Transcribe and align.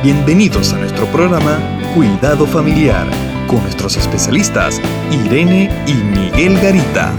Bienvenidos 0.00 0.72
a 0.74 0.78
nuestro 0.78 1.06
programa 1.06 1.58
Cuidado 1.92 2.46
Familiar 2.46 3.04
con 3.48 3.60
nuestros 3.64 3.96
especialistas 3.96 4.80
Irene 5.10 5.68
y 5.88 5.94
Miguel 5.94 6.54
Garita. 6.60 7.12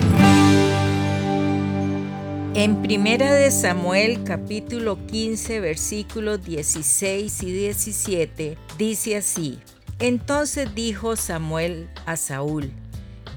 En 2.56 2.82
Primera 2.82 3.34
de 3.34 3.52
Samuel 3.52 4.24
capítulo 4.24 4.98
15 5.08 5.60
versículos 5.60 6.46
16 6.46 7.44
y 7.44 7.52
17 7.52 8.58
dice 8.78 9.18
así: 9.18 9.60
Entonces 10.00 10.74
dijo 10.74 11.18
Samuel 11.18 11.90
a 12.06 12.16
Saúl: 12.16 12.72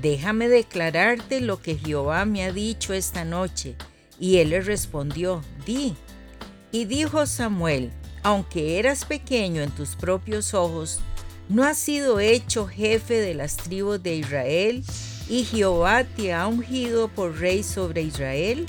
Déjame 0.00 0.48
declararte 0.48 1.40
lo 1.40 1.60
que 1.60 1.76
Jehová 1.76 2.24
me 2.26 2.44
ha 2.44 2.52
dicho 2.52 2.92
esta 2.92 3.24
noche. 3.24 3.74
Y 4.20 4.36
él 4.36 4.50
le 4.50 4.60
respondió: 4.60 5.42
Di. 5.66 5.96
Y 6.70 6.84
dijo 6.84 7.26
Samuel: 7.26 7.90
aunque 8.22 8.78
eras 8.78 9.04
pequeño 9.04 9.62
en 9.62 9.70
tus 9.70 9.96
propios 9.96 10.54
ojos, 10.54 11.00
¿no 11.48 11.64
has 11.64 11.78
sido 11.78 12.20
hecho 12.20 12.66
jefe 12.66 13.14
de 13.14 13.34
las 13.34 13.56
tribus 13.56 14.02
de 14.02 14.16
Israel 14.16 14.84
y 15.28 15.44
Jehová 15.44 16.04
te 16.04 16.32
ha 16.32 16.46
ungido 16.46 17.08
por 17.08 17.38
rey 17.38 17.62
sobre 17.62 18.02
Israel? 18.02 18.66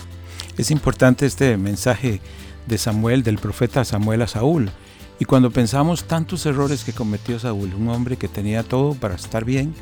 Es 0.57 0.71
importante 0.71 1.25
este 1.25 1.57
mensaje 1.57 2.19
de 2.67 2.77
Samuel, 2.77 3.23
del 3.23 3.37
profeta 3.37 3.85
Samuel 3.85 4.21
a 4.21 4.27
Saúl. 4.27 4.71
Y 5.19 5.25
cuando 5.25 5.51
pensamos 5.51 6.05
tantos 6.05 6.45
errores 6.45 6.83
que 6.83 6.93
cometió 6.93 7.39
Saúl, 7.39 7.73
un 7.75 7.89
hombre 7.89 8.17
que 8.17 8.27
tenía 8.27 8.63
todo 8.63 8.93
para 8.95 9.15
estar 9.15 9.45
bien, 9.45 9.73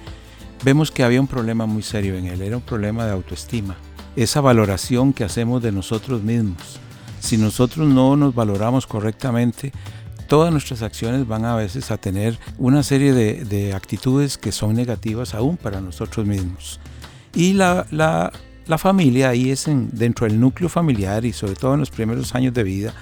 vemos 0.64 0.92
que 0.92 1.04
había 1.04 1.22
un 1.22 1.28
problema 1.28 1.66
muy 1.66 1.84
serio 1.84 2.16
en 2.16 2.26
él, 2.26 2.42
era 2.42 2.58
un 2.58 2.64
problema 2.64 3.06
de 3.06 3.12
autoestima, 3.12 3.78
esa 4.16 4.42
valoración 4.42 5.14
que 5.14 5.24
hacemos 5.24 5.64
de 5.64 5.72
nosotros 5.72 6.22
mismos 6.22 6.80
si 7.22 7.38
nosotros 7.38 7.88
no 7.88 8.18
nos 8.18 8.34
valoramos 8.34 8.88
correctamente, 8.88 9.72
todas 10.28 10.52
nuestras 10.52 10.82
acciones 10.82 11.28
van 11.28 11.46
a 11.46 11.56
veces 11.56 11.92
a 11.92 11.98
tener 11.98 12.40
una 12.58 12.84
serie 12.84 13.14
de, 13.14 13.74
actitudes 13.74 14.38
que 14.38 14.52
son 14.52 14.74
negativas 14.74 15.36
aún 15.36 15.56
para 15.56 15.82
nosotros 15.82 16.26
mismos. 16.26 16.80
Y 17.36 17.54
la, 17.54 18.32
familia 18.78 19.30
ahí 19.30 19.52
es 19.52 19.66
dentro 19.68 20.26
del 20.26 20.40
núcleo 20.40 20.68
familiar 20.68 21.26
y 21.26 21.34
sobre 21.34 21.56
todo 21.56 21.76
en 21.76 21.82
los 21.82 21.92
primeros 21.92 22.34
años 22.34 22.54
de 22.54 22.64
vida, 22.64 22.94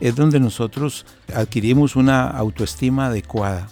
es 0.00 0.16
donde 0.16 0.40
nosotros 0.40 1.06
adquirimos 1.34 1.94
una 1.94 2.26
autoestima 2.26 3.06
adecuada, 3.06 3.68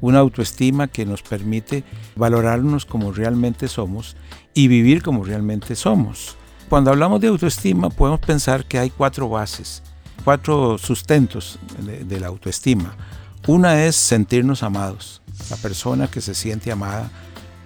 una 0.00 0.20
autoestima 0.20 0.88
que 0.88 1.04
nos 1.04 1.22
permite 1.22 1.84
valorarnos 2.16 2.86
como 2.86 3.12
realmente 3.12 3.68
somos 3.68 4.16
y 4.54 4.68
vivir 4.68 5.02
como 5.02 5.24
realmente 5.24 5.76
somos. 5.76 6.36
Cuando 6.72 6.90
hablamos 6.90 7.20
de 7.20 7.28
autoestima 7.28 7.90
podemos 7.90 8.20
pensar 8.20 8.64
que 8.64 8.78
hay 8.78 8.88
cuatro 8.88 9.28
bases, 9.28 9.82
cuatro 10.24 10.78
sustentos 10.78 11.58
de, 11.78 12.18
la 12.18 12.28
autoestima. 12.28 12.96
Una 13.46 13.84
es 13.84 13.94
sentirnos 13.94 14.62
amados. 14.62 15.20
La 15.50 15.58
persona 15.58 16.08
que 16.08 16.22
se 16.22 16.34
siente 16.34 16.72
amada 16.72 17.10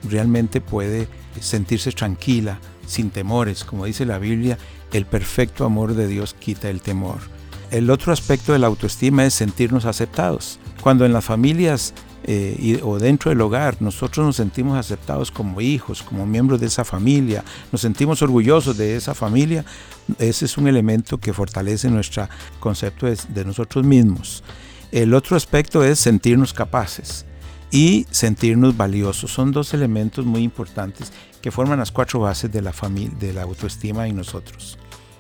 realmente 0.03 0.61
puede 0.61 1.07
sentirse 1.41 1.93
tranquila, 1.93 2.59
sin 2.85 3.11
temores. 3.11 3.63
Como 3.63 3.85
dice 3.85 4.05
la 4.07 4.19
Biblia, 4.19 4.59
el 4.93 5.07
perfecto 5.07 5.65
amor 5.65 5.95
de 5.95 6.09
Dios 6.09 6.35
quita 6.35 6.69
el 6.69 6.81
temor. 6.81 7.19
El 7.71 7.91
otro 7.91 8.13
aspecto 8.13 8.55
de 8.55 8.59
la 8.59 8.67
autoestima 8.67 9.25
es 9.25 9.35
sentirnos 9.35 9.85
aceptados. 9.85 10.59
Cuando 10.83 11.07
en 11.07 11.13
las 11.13 11.25
familias 11.25 11.95
eh, 12.29 12.81
o 12.83 12.99
dentro 12.99 13.29
del 13.29 13.41
hogar 13.41 13.81
nosotros 13.81 14.27
nos 14.27 14.35
sentimos 14.35 14.77
aceptados 14.77 15.31
como 15.31 15.61
hijos, 15.61 16.03
como 16.03 16.27
miembros 16.27 16.61
de 16.61 16.67
esa 16.67 16.85
familia, 16.85 17.45
nos 17.71 17.81
sentimos 17.81 18.21
orgullosos 18.21 18.77
de 18.77 18.97
esa 18.97 19.15
familia, 19.15 19.65
ese 20.19 20.47
es 20.47 20.59
un 20.59 20.67
elemento 20.67 21.19
que 21.19 21.33
fortalece 21.33 21.89
nuestro 21.89 22.29
concepto 22.59 23.07
de, 23.07 23.45
nosotros 23.45 23.85
mismos. 23.85 24.43
El 24.91 25.15
otro 25.15 25.37
aspecto 25.37 25.85
es 25.85 26.01
sentirnos 26.01 26.53
capaces 26.53 27.27
y 27.71 28.07
sentirnos 28.11 28.77
valiosos. 28.77 29.31
Son 29.31 29.53
dos 29.53 29.73
elementos 29.73 30.25
muy 30.25 30.43
importantes 30.43 31.13
que 31.41 31.53
forman 31.53 31.79
las 31.79 31.93
cuatro 31.93 32.19
bases 32.19 32.51
de 32.51 32.61
la, 32.61 32.73
de 33.21 33.33
la 33.33 33.43
autoestima 33.43 34.09
en 34.09 34.17
nosotros. 34.17 34.79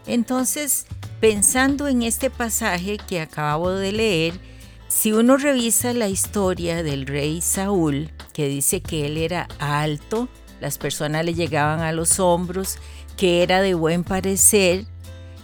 Entonces, 0.09 0.87
pensando 1.21 1.87
en 1.87 2.03
este 2.03 2.31
pasaje 2.31 2.99
que 3.09 3.21
acabo 3.21 3.71
de 3.71 3.93
leer, 3.93 4.56
si 4.97 5.13
uno 5.13 5.37
revisa 5.37 5.93
la 5.93 6.09
historia 6.09 6.83
del 6.83 7.07
rey 7.07 7.43
Saúl, 7.43 8.09
que 8.33 8.49
dice 8.49 8.81
que 8.81 9.05
él 9.05 9.19
era 9.19 9.47
alto, 9.59 10.27
las 10.59 10.79
personas 10.79 11.23
le 11.23 11.35
llegaban 11.35 11.81
a 11.81 11.93
los 11.93 12.19
hombros, 12.19 12.79
que 13.19 13.43
era 13.43 13.61
de 13.61 13.75
buen 13.75 14.05
parecer, 14.05 14.87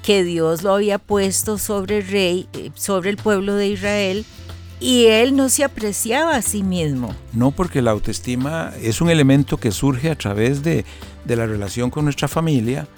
que 0.02 0.24
Dios 0.24 0.62
lo 0.62 0.74
había 0.74 0.96
puesto 0.96 1.58
sobre 1.58 1.98
el 1.98 2.08
rey, 2.08 2.48
eh, 2.54 2.70
sobre 2.74 3.10
el 3.10 3.18
pueblo 3.18 3.54
de 3.54 3.68
Israel, 3.68 4.24
y 4.80 5.08
él 5.08 5.36
no 5.36 5.50
se 5.50 5.64
apreciaba 5.64 6.34
a 6.34 6.40
sí 6.40 6.62
mismo. 6.62 7.14
No, 7.34 7.50
porque 7.50 7.82
la 7.82 7.90
autoestima 7.90 8.72
es 8.80 9.02
un 9.02 9.10
elemento 9.10 9.58
que 9.58 9.70
surge 9.70 10.10
a 10.10 10.16
través 10.16 10.62
de, 10.62 10.86
de 11.26 11.36
la 11.36 11.44
relación 11.44 11.90
con 11.90 12.04
nuestra 12.04 12.26
familia 12.26 12.88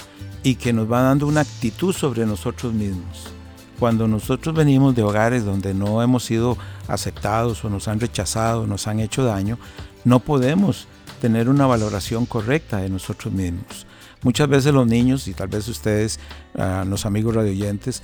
y 0.44 0.54
que 0.54 0.72
nos 0.72 0.90
va 0.90 1.02
dando 1.02 1.26
una 1.26 1.40
actitud 1.40 1.92
sobre 1.92 2.24
nosotros 2.24 2.72
mismos. 2.72 3.34
Cuando 3.78 4.06
nosotros 4.06 4.54
venimos 4.54 4.94
de 4.94 5.02
hogares 5.02 5.44
donde 5.44 5.74
no 5.74 6.02
hemos 6.02 6.24
sido 6.24 6.56
aceptados 6.88 7.64
o 7.64 7.70
nos 7.70 7.88
han 7.88 8.00
rechazado, 8.00 8.66
nos 8.66 8.86
han 8.86 9.00
hecho 9.00 9.24
daño, 9.24 9.58
no 10.04 10.20
podemos 10.20 10.86
tener 11.20 11.48
una 11.48 11.66
valoración 11.66 12.26
correcta 12.26 12.78
de 12.78 12.88
nosotros 12.88 13.32
mismos. 13.32 13.86
Muchas 14.22 14.48
veces 14.48 14.72
los 14.72 14.86
niños, 14.86 15.28
y 15.28 15.34
tal 15.34 15.48
vez 15.48 15.68
ustedes, 15.68 16.18
ah, 16.56 16.84
los 16.86 17.04
amigos 17.04 17.34
radioyentes, 17.34 18.02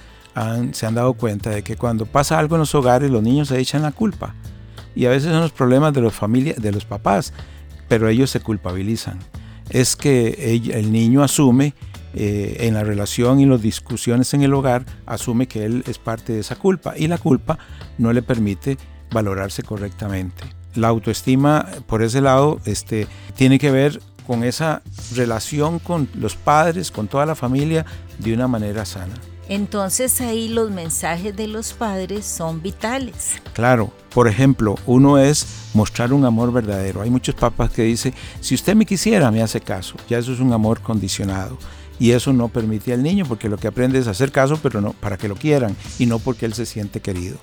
se 0.72 0.86
han 0.86 0.94
dado 0.94 1.14
cuenta 1.14 1.50
de 1.50 1.62
que 1.62 1.76
cuando 1.76 2.06
pasa 2.06 2.38
algo 2.38 2.56
en 2.56 2.60
los 2.60 2.74
hogares, 2.74 3.10
los 3.10 3.22
niños 3.22 3.48
se 3.48 3.58
echan 3.58 3.82
la 3.82 3.92
culpa. 3.92 4.34
Y 4.94 5.06
a 5.06 5.10
veces 5.10 5.30
son 5.30 5.40
los 5.40 5.52
problemas 5.52 5.92
de, 5.92 6.00
los 6.00 6.14
familias, 6.14 6.56
de 6.60 6.72
los 6.72 6.84
papás, 6.84 7.32
pero 7.88 8.08
ellos 8.08 8.30
se 8.30 8.40
culpabilizan. 8.40 9.18
Es 9.70 9.96
que 9.96 10.60
el 10.72 10.92
niño 10.92 11.22
asume 11.22 11.74
eh, 12.14 12.56
en 12.60 12.74
la 12.74 12.82
relación 12.84 13.40
y 13.40 13.46
las 13.46 13.62
discusiones 13.62 14.34
en 14.34 14.42
el 14.42 14.54
hogar, 14.54 14.84
asume 15.06 15.46
que 15.46 15.64
él 15.64 15.84
es 15.86 15.98
parte 15.98 16.32
de 16.32 16.40
esa 16.40 16.56
culpa 16.56 16.94
y 16.96 17.06
la 17.06 17.18
culpa 17.18 17.58
no 17.98 18.12
le 18.12 18.22
permite 18.22 18.78
valorarse 19.12 19.62
correctamente. 19.62 20.42
La 20.74 20.88
autoestima, 20.88 21.66
por 21.86 22.02
ese 22.02 22.20
lado, 22.20 22.60
este, 22.64 23.06
tiene 23.34 23.58
que 23.58 23.70
ver 23.70 24.00
con 24.26 24.44
esa 24.44 24.82
relación 25.14 25.78
con 25.78 26.08
los 26.14 26.36
padres, 26.36 26.90
con 26.90 27.08
toda 27.08 27.26
la 27.26 27.34
familia, 27.34 27.84
de 28.18 28.32
una 28.34 28.46
manera 28.46 28.84
sana. 28.84 29.14
Entonces 29.48 30.20
ahí 30.20 30.48
los 30.48 30.70
mensajes 30.70 31.34
de 31.36 31.48
los 31.48 31.72
padres 31.72 32.24
son 32.24 32.62
vitales. 32.62 33.40
Claro, 33.52 33.92
por 34.14 34.28
ejemplo, 34.28 34.76
uno 34.86 35.18
es 35.18 35.44
mostrar 35.74 36.12
un 36.12 36.24
amor 36.24 36.52
verdadero. 36.52 37.02
Hay 37.02 37.10
muchos 37.10 37.34
papás 37.34 37.70
que 37.72 37.82
dicen, 37.82 38.14
si 38.40 38.54
usted 38.54 38.76
me 38.76 38.86
quisiera, 38.86 39.28
me 39.32 39.42
hace 39.42 39.60
caso. 39.60 39.96
Ya 40.08 40.18
eso 40.18 40.32
es 40.32 40.38
un 40.38 40.52
amor 40.52 40.80
condicionado 40.80 41.58
y 42.00 42.12
eso 42.12 42.32
no 42.32 42.48
permite 42.48 42.92
al 42.92 43.02
niño 43.04 43.26
porque 43.28 43.48
lo 43.48 43.58
que 43.58 43.68
aprende 43.68 43.98
es 43.98 44.08
hacer 44.08 44.32
caso, 44.32 44.58
pero 44.60 44.80
no 44.80 44.94
para 44.94 45.18
que 45.18 45.28
lo 45.28 45.36
quieran 45.36 45.76
y 45.98 46.06
no 46.06 46.18
porque 46.18 46.46
él 46.46 46.54
se 46.54 46.66
siente 46.66 47.00
querido. 47.00 47.36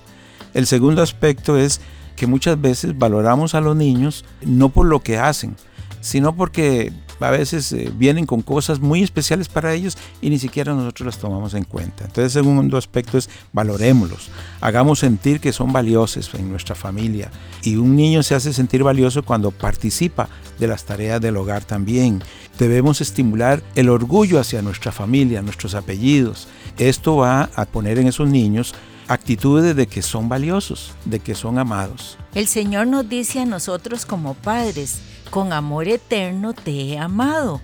El 0.52 0.66
segundo 0.66 1.00
aspecto 1.00 1.56
es 1.56 1.80
que 2.16 2.26
muchas 2.26 2.60
veces 2.60 2.98
valoramos 2.98 3.54
a 3.54 3.60
los 3.60 3.76
niños 3.76 4.24
no 4.42 4.68
por 4.68 4.86
lo 4.86 5.00
que 5.00 5.16
hacen, 5.16 5.56
sino 6.00 6.34
porque 6.34 6.92
a 7.20 7.30
veces 7.30 7.72
eh, 7.72 7.92
vienen 7.94 8.26
con 8.26 8.42
cosas 8.42 8.80
muy 8.80 9.02
especiales 9.02 9.48
para 9.48 9.74
ellos 9.74 9.96
y 10.20 10.30
ni 10.30 10.38
siquiera 10.38 10.74
nosotros 10.74 11.06
las 11.06 11.18
tomamos 11.18 11.54
en 11.54 11.64
cuenta. 11.64 12.04
Entonces, 12.04 12.36
el 12.36 12.44
segundo 12.44 12.76
aspecto 12.76 13.18
es 13.18 13.28
valorémoslos, 13.52 14.30
hagamos 14.60 15.00
sentir 15.00 15.40
que 15.40 15.52
son 15.52 15.72
valiosos 15.72 16.32
en 16.34 16.50
nuestra 16.50 16.74
familia. 16.74 17.30
Y 17.62 17.76
un 17.76 17.96
niño 17.96 18.22
se 18.22 18.34
hace 18.34 18.52
sentir 18.52 18.82
valioso 18.82 19.22
cuando 19.22 19.50
participa 19.50 20.28
de 20.58 20.66
las 20.66 20.84
tareas 20.84 21.20
del 21.20 21.36
hogar 21.36 21.64
también. 21.64 22.22
Debemos 22.58 23.00
estimular 23.00 23.62
el 23.74 23.88
orgullo 23.88 24.40
hacia 24.40 24.62
nuestra 24.62 24.92
familia, 24.92 25.42
nuestros 25.42 25.74
apellidos. 25.74 26.48
Esto 26.78 27.16
va 27.16 27.50
a 27.54 27.64
poner 27.64 27.98
en 27.98 28.08
esos 28.08 28.28
niños 28.28 28.74
actitudes 29.08 29.74
de 29.74 29.86
que 29.86 30.02
son 30.02 30.28
valiosos, 30.28 30.92
de 31.04 31.18
que 31.18 31.34
son 31.34 31.58
amados. 31.58 32.18
El 32.34 32.46
Señor 32.46 32.86
nos 32.86 33.08
dice 33.08 33.40
a 33.40 33.46
nosotros 33.46 34.04
como 34.06 34.34
padres, 34.34 35.00
con 35.30 35.52
amor 35.52 35.88
eterno 35.88 36.52
te 36.52 36.70
he 36.70 36.98
amado. 36.98 37.60